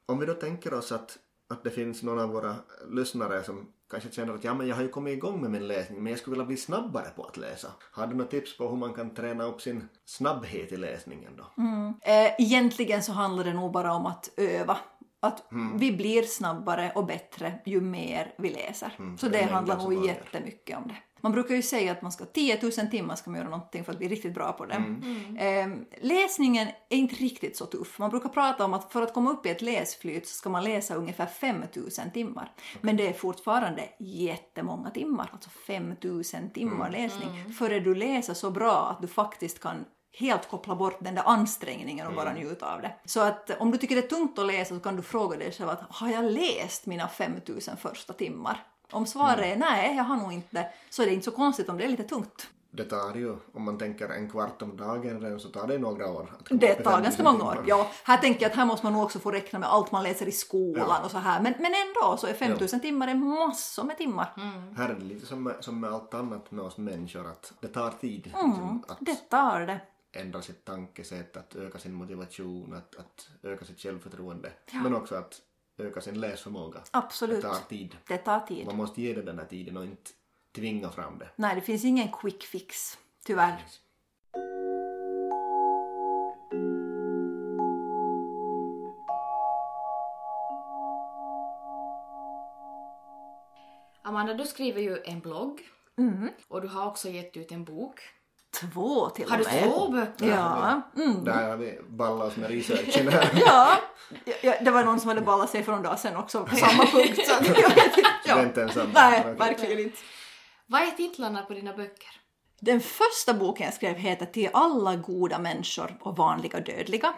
[0.07, 2.55] Om vi då tänker oss att, att det finns någon av våra
[2.91, 6.03] lyssnare som kanske känner att ja, men jag har ju kommit igång med min läsning
[6.03, 7.69] men jag skulle vilja bli snabbare på att läsa.
[7.93, 11.63] Har du några tips på hur man kan träna upp sin snabbhet i läsningen då?
[11.63, 11.95] Mm.
[12.03, 14.79] Eh, egentligen så handlar det nog bara om att öva.
[15.21, 15.79] Att Mm.
[15.79, 18.93] vi blir snabbare och bättre ju mer vi läser.
[18.97, 20.97] så Mm, det är det mängden handlar nog jättemycket om det.
[21.21, 23.93] Man brukar ju säga att man ska 10 000 timmar ska man göra någonting för
[23.93, 24.75] att bli riktigt bra på det.
[24.75, 25.37] Mm.
[25.37, 27.99] Eh, läsningen är inte riktigt så tuff.
[27.99, 30.65] Man brukar prata om att för att komma upp i ett läsflyt så ska man
[30.65, 32.53] läsa ungefär 5 000 timmar.
[32.81, 37.03] Men det är fortfarande jättemånga timmar, alltså 5 000 timmar Mm.
[37.03, 39.85] läsning, före du läser så bra att du faktiskt kan
[40.19, 42.93] helt koppla bort den där ansträngningen och bara njuta av det.
[43.05, 45.53] Så att om du tycker det är tungt att läsa så kan du fråga dig
[45.53, 48.65] själv att har jag läst mina 5000 första timmar?
[48.91, 51.79] Om svaret är nej, jag har nog inte, så är det inte så konstigt om
[51.79, 52.47] det är lite tungt.
[52.71, 56.07] Det tar ju, om man tänker en kvart om dagen redan så tar det några
[56.11, 56.33] år.
[56.51, 57.65] Det tar 5000 ganska många år.
[57.67, 60.03] Ja, här tänker jag att här måste man nog också få räkna med allt man
[60.03, 61.05] läser i skolan Ja.
[61.05, 61.41] och så här.
[61.43, 64.33] Men, men ändå så är 5000 timmar en massor med timmar.
[64.77, 67.69] Här är det lite som med, som med allt annat med oss människor att det
[67.69, 68.47] tar tid Mm.
[68.51, 69.81] liksom, att Det tar det.
[70.13, 74.53] Ändra sitt tankesätt, att öka sin motivation, att, att öka sitt självförtroende.
[74.73, 75.43] Men också att
[75.79, 76.81] öka sin läsförmåga.
[76.91, 77.43] Absolut.
[77.43, 77.97] Det tar tid.
[78.09, 78.67] Det tar tid.
[78.67, 80.11] Man måste ge det den här tiden och inte
[80.53, 81.29] tvinga fram det.
[81.37, 82.99] Nej, det finns ingen quick fix.
[83.25, 83.65] Tyvärr.
[94.03, 95.61] Amanda, du skriver ju en blogg
[95.99, 96.29] Mm.
[96.49, 98.01] och du har också gett ut en bok.
[98.61, 99.65] Två till Har och du med.
[99.65, 100.29] två böcker?
[100.29, 100.83] Ja.
[100.97, 101.25] Mm.
[101.25, 103.31] Där har vi ballat med researchen här.
[103.47, 103.79] Ja.
[104.43, 106.87] ja, det var någon som hade ballat sig för någon dag sedan också på samma
[106.87, 107.21] punkt.
[107.27, 108.11] Så att jag vet inte.
[108.25, 108.91] Det är inte ensam.
[108.95, 109.99] Nej, verkligen inte.
[110.67, 112.09] Vad är titlarna på dina böcker?
[112.61, 117.15] Den första boken jag skrev heter Till alla goda människor och vanliga dödliga.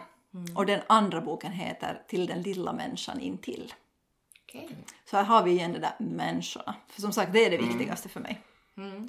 [0.55, 3.73] Och den andra boken heter Till den lilla människan intill.
[4.47, 4.69] Okej.
[5.09, 6.75] Så här har vi igen det där människorna.
[6.89, 8.41] För som sagt, det är det viktigaste för mig.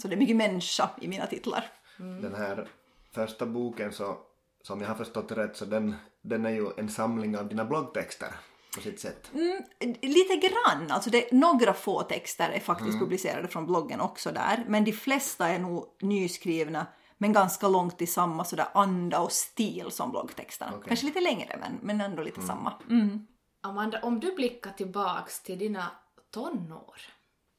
[0.03, 1.65] Så det är mycket människa i mina titlar.
[1.97, 2.69] Den här
[3.15, 4.19] första boken så,
[4.63, 8.35] som jag har förstått rätt så den, den är ju en samling av dina bloggtexter
[8.75, 9.31] på sitt sätt.
[9.35, 9.63] Mm,
[10.03, 10.91] lite grann.
[10.91, 14.65] Alltså det, några få texter är faktiskt publicerade från bloggen också där.
[14.69, 16.87] Men de flesta är nog nyskrivna
[17.19, 20.73] men ganska långt i samma sådär anda och stil som bloggtexterna.
[20.75, 20.89] Okej.
[20.89, 22.73] Kanske lite längre men, men ändå lite samma.
[22.91, 23.27] Mm.
[23.61, 25.91] Amanda, om du blickar tillbaks till dina
[26.31, 26.97] tonår,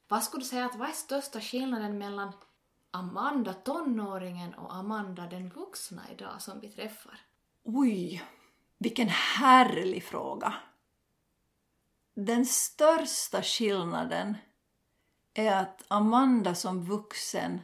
[0.07, 2.31] vad skulle du säga att vad är största skillnaden mellan
[2.95, 7.19] Amanda tonåringen och Amanda den vuxna idag som vi träffar?
[7.63, 8.23] Oj.
[8.77, 10.53] Vilken härlig fråga.
[12.13, 14.37] Den största skillnaden
[15.33, 17.61] är att Amanda som vuxen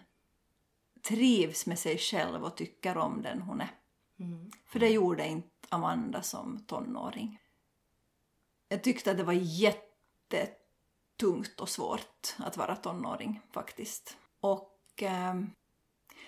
[1.01, 3.71] trivs med sig själv och tycker om den hon är.
[4.65, 7.41] För det gjorde inte Amanda som tonåring.
[8.67, 14.17] Jag tyckte att det var jättetungt och svårt att vara tonåring faktiskt.
[14.39, 15.33] Och eh,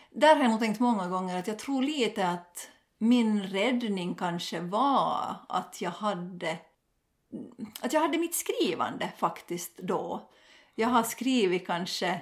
[0.09, 4.59] där har jag nog tänkt många gånger att jag tror lite att min räddning kanske
[4.59, 6.57] var att jag hade
[7.81, 10.29] att jag hade mitt skrivande faktiskt då.
[10.75, 12.21] Jag har skrivit kanske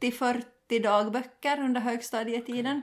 [0.00, 0.42] 30-40
[0.82, 2.82] dagböcker under högstadietiden.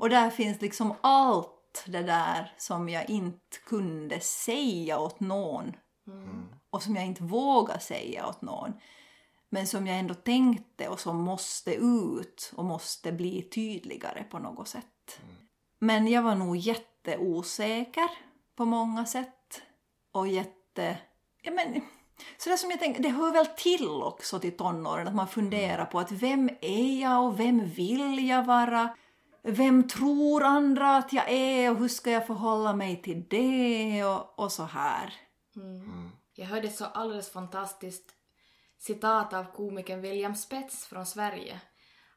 [0.00, 5.72] Och där finns liksom allt det där som jag inte kunde säga åt någon.
[6.70, 8.72] Och som jag inte vågade säga åt någon.
[9.54, 14.68] Men som jag ändå tänkte och som måste ut och måste bli tydligare på något
[14.68, 15.20] sätt.
[15.78, 18.10] Men jag var nog jätteosäker
[18.56, 19.62] på många sätt.
[20.12, 20.98] Och jätte...
[21.42, 21.80] Ja, men,
[22.38, 25.84] så det som jag tänker, det hör väl till också till tonåren att man funderar
[25.84, 28.96] på att vem är jag och vem vill jag vara?
[29.42, 34.38] Vem tror andra att jag är och hur ska jag förhålla mig till det och,
[34.38, 35.14] och så här.
[36.34, 38.14] Jag hörde så alldeles fantastiskt
[38.82, 41.60] citat av komikern William Spets från Sverige.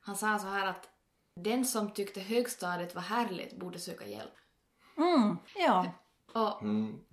[0.02, 0.90] Han sa så här att
[1.36, 4.34] den som tyckte högstadiet var härligt borde söka hjälp.
[4.98, 5.92] Mm, ja.
[6.34, 6.62] Och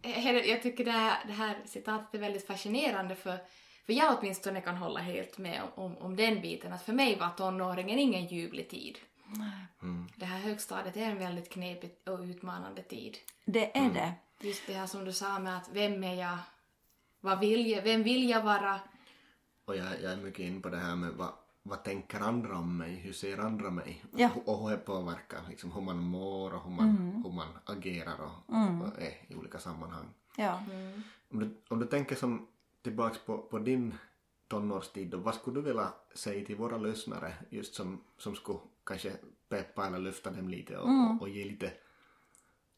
[0.03, 3.39] he- jag tycker det här, det här citatet är väldigt fascinerande för,
[3.87, 7.17] för jag åtminstone kan hålla helt med om, om, om den biten att för mig
[7.19, 8.99] var tonåringen ingen ljuvlig tid.
[10.17, 13.19] Det här högstadiet är en väldigt knepig och utmanande tid.
[13.45, 14.13] Det är det.
[14.41, 16.39] Just det här som du sa med att vem är jag,
[17.21, 18.81] vad vill jag, vem vill jag vara?
[19.65, 22.77] Och jag, jag är mycket inne på det här med vad, vad tänker andra om
[22.77, 24.05] mig, hur ser andra mig?
[24.17, 24.31] Ja.
[24.45, 28.55] Och hur det påverkar liksom, hur man mår och hur man, hur man agerar och,
[28.55, 30.07] och är i olika sammanhang.
[30.37, 30.63] Ja.
[31.31, 32.47] Om du, om du tänker som
[32.83, 33.95] tillbaks på, på din
[34.49, 39.13] tonårstid då, vad skulle du vilja säga till våra lyssnare just som, som skulle kanske
[39.49, 41.73] peppa eller lyfta dem lite och, och, och ge lite,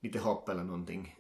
[0.01, 1.17] lite hopp eller någonting?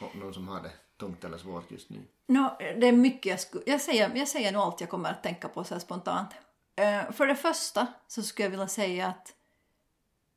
[0.00, 2.02] Och någon som har det tungt eller svårt just nu.
[2.26, 3.64] Nå, det är mycket jag skulle...
[3.66, 6.30] Jag säger, jag säger nog allt jag kommer att tänka på så spontant.
[6.76, 9.34] Eh, för det första så skulle jag vilja säga att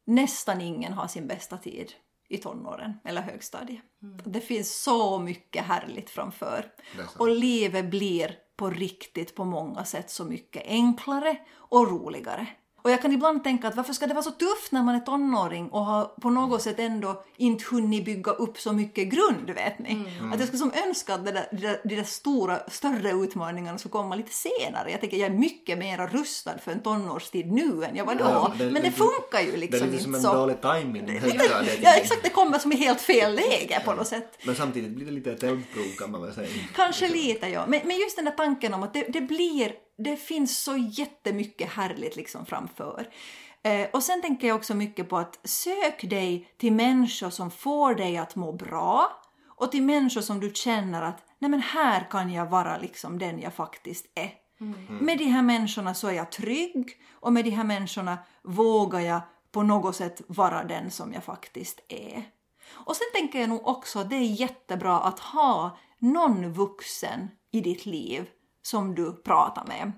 [0.06, 1.94] nästan ingen har sin bästa tid
[2.28, 3.82] i tonåren eller högstadiet.
[4.26, 6.72] Det finns så mycket härligt framför.
[7.18, 12.48] Och livet blir på riktigt på många sätt så mycket enklare och roligare.
[12.82, 15.00] Och jag kan ibland tänka att varför ska det vara så tufft när man är
[15.00, 19.80] tonåring och har på något sätt ändå inte hunnit bygga upp så mycket grund, vet
[19.80, 20.06] ni?
[20.34, 23.92] Att jag skulle som önska att där, de, där, de där stora, större utmaningarna skulle
[23.92, 24.92] komma lite senare.
[24.92, 28.24] Jag tänker jag är mycket mer rustad för en tonårstid nu än jag var då.
[28.24, 30.34] Ja, det Men det funkar ju Det är liksom lite som inte en så.
[30.34, 31.80] dålig timing högstadiet.
[31.82, 32.24] Ja, exakt.
[32.24, 34.38] Det kommer som i helt fel läge på något sätt.
[34.44, 36.48] Men samtidigt blir det lite eldprov kan man väl säga.
[36.76, 37.66] Kanske lite, ja.
[37.68, 41.70] Men, men just den där tanken om att det, det blir, det finns så jättemycket
[41.70, 43.10] härligt liksom framför.
[43.64, 47.96] Eh, och sen tänker jag också mycket på att sök dig till människor som får
[47.96, 49.12] dig att må bra
[49.48, 53.40] och till människor som du känner att nej men här kan jag vara liksom den
[53.40, 54.32] jag faktiskt är.
[55.02, 59.22] Med de här människorna så är jag trygg och med de här människorna vågar jag
[59.52, 62.24] på något sätt vara den som jag faktiskt är.
[62.72, 67.62] Och sen tänker jag nog också att det är jättebra att ha någon vuxen i
[67.62, 68.28] ditt liv
[68.70, 69.92] som du pratar med.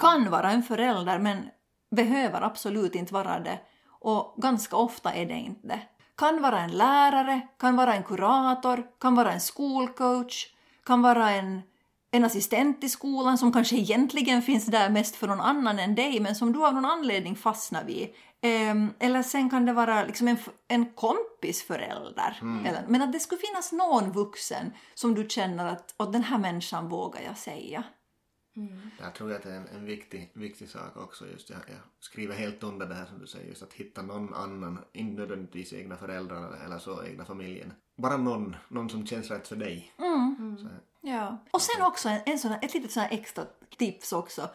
[0.00, 1.50] Kan vara en förälder men
[1.90, 3.58] behöver absolut inte vara det.
[3.88, 5.80] Och ganska ofta är det inte det.
[6.16, 10.46] Kan vara en lärare, kan vara en kurator, kan vara en skolcoach,
[10.84, 11.62] kan vara en,
[12.10, 16.20] en assistent i skolan som kanske egentligen finns där mest för någon annan än dig
[16.20, 18.08] men som du av någon anledning fastnar vid.
[18.42, 20.36] Ehm, eller sen kan det vara liksom en,
[20.68, 22.38] en kompis förälder.
[22.66, 26.38] Eller, men att det skulle finnas någon vuxen som du känner att åt den här
[26.38, 27.84] människan vågar jag säga.
[29.00, 31.26] Jag tror att det är en, en viktig, viktig sak också.
[31.26, 34.34] Just jag, jag skriver helt under det här som du säger, just att hitta någon
[34.34, 37.72] annan, inte nödvändigtvis egna föräldrar eller så, egna familjen.
[37.96, 39.92] Bara någon, någon som känns rätt för dig.
[40.58, 40.68] Så,
[41.00, 41.44] Ja.
[41.50, 43.44] Och sen också en, en sån ett litet sån här extra
[43.78, 44.48] tips också.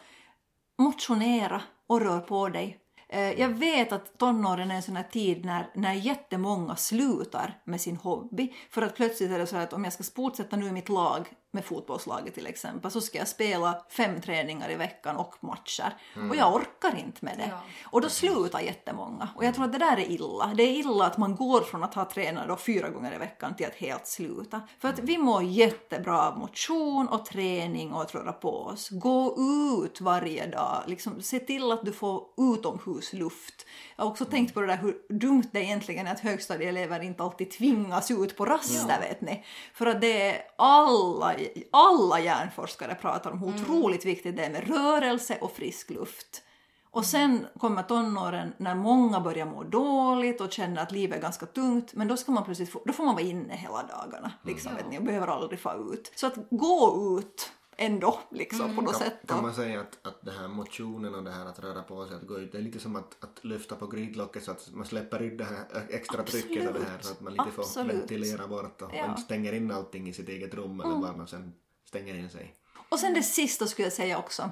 [0.78, 2.78] Motionera och rör på dig.
[3.08, 7.80] Eh, jag vet att tonåren är en sån här tid när, när jättemånga slutar med
[7.80, 8.54] sin hobby.
[8.70, 11.28] För att plötsligt är det så att om jag ska fortsätta nu i mitt lag
[11.56, 15.94] med fotbollslaget till exempel så ska jag spela fem träningar i veckan och matcher
[16.30, 17.48] och jag orkar inte med det.
[17.50, 17.60] Ja.
[17.84, 19.28] Och då slutar jättemånga.
[19.36, 20.52] Och jag tror att det där är illa.
[20.56, 23.56] Det är illa att man går från att ha tränat då fyra gånger i veckan
[23.56, 24.60] till att helt sluta.
[24.78, 28.88] För att vi mår jättebra av motion och träning och att röra på oss.
[28.90, 30.82] Gå ut varje dag.
[30.86, 33.66] Liksom, se till att du får utomhusluft.
[33.96, 37.22] Jag har också tänkt på det där hur dumt det egentligen är att högstadieelever inte
[37.22, 39.44] alltid tvingas ut på raster vet ni.
[39.74, 41.34] För att det är alla,
[41.70, 46.42] alla hjärnforskare pratar om hur otroligt viktigt det är med rörelse och frisk luft.
[46.90, 51.46] Och sen kommer tonåren när många börjar må dåligt och känner att livet är ganska
[51.46, 54.74] tungt, men då ska man plötsligt få, då får man vara inne hela dagarna liksom,
[54.74, 56.12] vet ni, och behöver aldrig få ut.
[56.14, 59.14] Så att gå ut ändå liksom på något sätt.
[59.26, 62.16] Kan man säga att, att det här motionen och det här att röra på sig,
[62.16, 64.86] att gå ut, det är lite som att, att lyfta på grytlocket så att man
[64.86, 67.94] släpper ut det här extra trycket och det här så att man lite får Absolut.
[67.96, 69.04] ventilera bort och, Ja.
[69.04, 69.16] Mm.
[69.16, 72.54] stänger in allting i sitt eget rum eller var man sen stänger in sig.
[72.88, 74.50] Och sen det sista skulle jag säga också,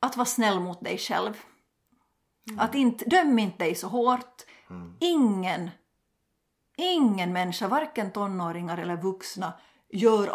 [0.00, 1.32] att vara snäll mot dig själv.
[2.58, 4.42] Att inte, döm inte dig så hårt.
[5.00, 5.70] Ingen,
[6.76, 9.52] ingen människa, varken tonåringar eller vuxna,
[9.92, 10.28] gör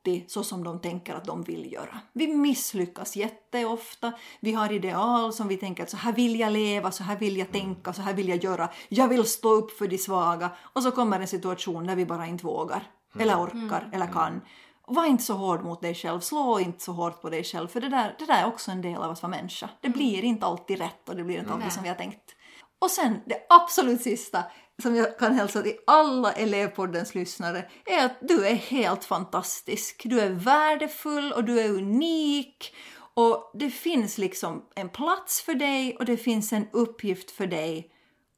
[0.00, 2.00] alltid så som de tänker att de vill göra.
[2.12, 4.12] Vi misslyckas jätteofta.
[4.40, 7.36] Vi har ideal som vi tänker att så här vill jag leva, så här vill
[7.36, 8.68] jag tänka, så här vill jag göra.
[8.88, 10.50] Jag vill stå upp för de svaga.
[10.74, 12.82] Och så kommer en situation där vi bara inte vågar,
[13.18, 14.40] eller orkar, eller kan.
[14.86, 17.80] Var inte så hård mot dig själv, slå inte så hårt på dig själv, för
[17.80, 19.70] det där, det där är också en del av att vara människa.
[19.80, 22.36] Det blir inte alltid rätt och det blir inte alltid som vi har tänkt.
[22.78, 24.44] Och sen det absolut sista
[24.80, 30.02] som jag kan hälsa till alla elevpoddens lyssnare är att du är helt fantastisk.
[30.04, 32.74] Du är värdefull och du är unik.
[33.14, 37.90] Och det finns liksom en plats för dig och det finns en uppgift för dig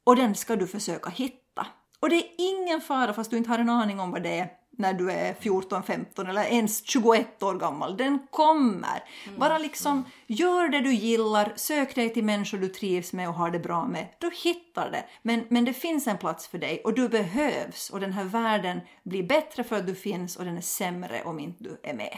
[0.03, 1.67] och den ska du försöka hitta.
[1.99, 4.62] Och det är ingen fara fast du inte har en aning om vad det är
[4.77, 7.97] när du är 14, 15 eller ens 21 år gammal.
[7.97, 9.03] Den kommer.
[9.37, 13.51] Bara liksom gör det du gillar, sök dig till människor du trivs med och har
[13.51, 14.07] det bra med.
[14.19, 15.05] Du hittar det.
[15.21, 18.79] Men, men det finns en plats för dig och du behövs och den här världen
[19.03, 22.17] blir bättre för att du finns och den är sämre om inte du är med.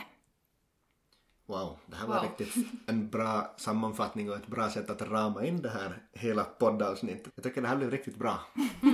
[1.48, 2.24] Wow, det här var Wow.
[2.24, 7.34] riktigt en bra sammanfattning och ett bra sätt att rama in det här hela poddavsnittet.
[7.36, 8.39] Jag tycker det här blev riktigt bra.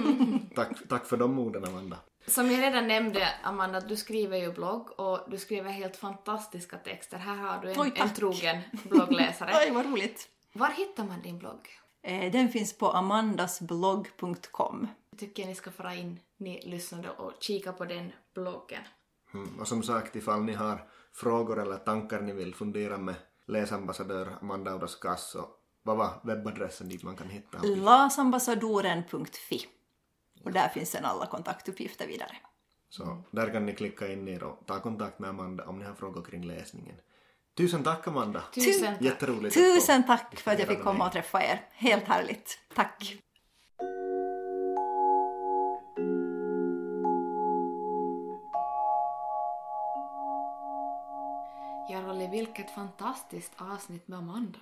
[0.55, 1.97] tack, tack för de orden Amanda.
[2.27, 7.17] Som jag redan nämnde, Amanda, du skriver ju blogg och du skriver helt fantastiska texter.
[7.17, 9.51] Här har du en, Oj, en trogen bloggläsare.
[9.65, 10.27] Oj, vad roligt!
[10.53, 11.69] Var hittar man din blogg?
[12.03, 14.87] Eh, Den finns på amandasblogg.com.
[15.11, 18.83] Jag tycker ni ska fara in, ni lyssnare, och kika på den bloggen.
[19.33, 19.59] Mm.
[19.59, 23.15] Och som sagt, ifall ni har frågor eller tankar ni vill fundera med
[23.47, 25.45] läsambassadör Amanda Audaskas så
[25.83, 29.65] vad var webbadressen dit man kan hitta lasambassadoren.fi.
[30.43, 32.35] Och där finns sen alla kontaktuppgifter vidare.
[32.89, 35.93] Så där kan ni klicka in er och ta kontakt med Amanda om ni har
[35.93, 36.95] frågor kring läsningen.
[37.57, 38.43] Tusen tack Amanda!
[38.53, 39.01] Tusen tack.
[39.01, 41.65] Jätteroligt Tusen tack för att jag fick komma och träffa er.
[41.71, 42.59] Helt härligt.
[42.75, 43.17] Tack!
[51.89, 54.59] Ja, Rolly, vilket fantastiskt avsnitt med Amanda.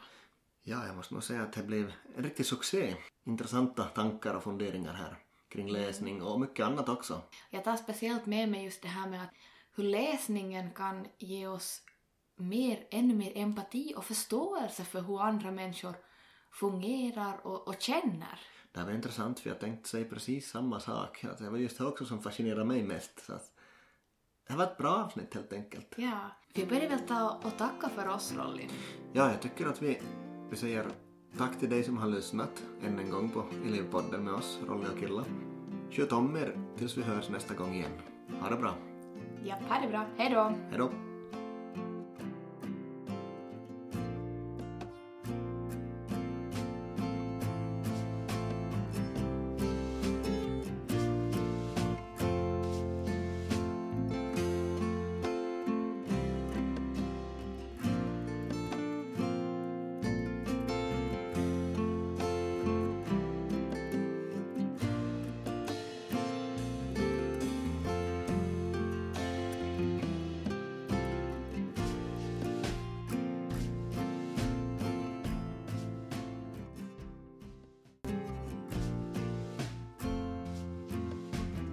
[0.64, 2.96] Ja, jag måste nog säga att det blev en riktig succé.
[3.26, 5.18] Intressanta tankar och funderingar här
[5.50, 7.22] kring läsning och mycket annat också.
[7.50, 9.34] Jag tar speciellt med mig just det här med att
[9.76, 11.82] hur läsningen kan ge oss
[12.36, 15.94] mer, ännu mer empati och förståelse för hur andra människor
[16.52, 18.40] fungerar och, och känner.
[18.72, 21.24] Det här var intressant för jag tänkte säga precis samma sak.
[21.24, 23.26] Att det var just det också som fascinerade mig mest.
[23.26, 23.52] Så att
[24.48, 25.94] det var ett bra avsnitt helt enkelt.
[25.98, 28.68] Ja, vi börjar väl ta och tacka för oss, Rolly.
[29.14, 30.02] Ja, jag tycker att vi,
[30.50, 30.92] vi säger
[31.38, 35.00] tack till dig som har lyssnat än en gång på Elevpodden med oss, Rolle och
[35.00, 35.24] Killa.
[35.92, 37.92] Sköt om er tills vi hörs nästa gång igen.
[38.42, 38.74] Ha det bra.
[39.44, 40.06] Ja, ha det bra.
[40.18, 40.44] Hej då!
[40.70, 41.09] Hej då!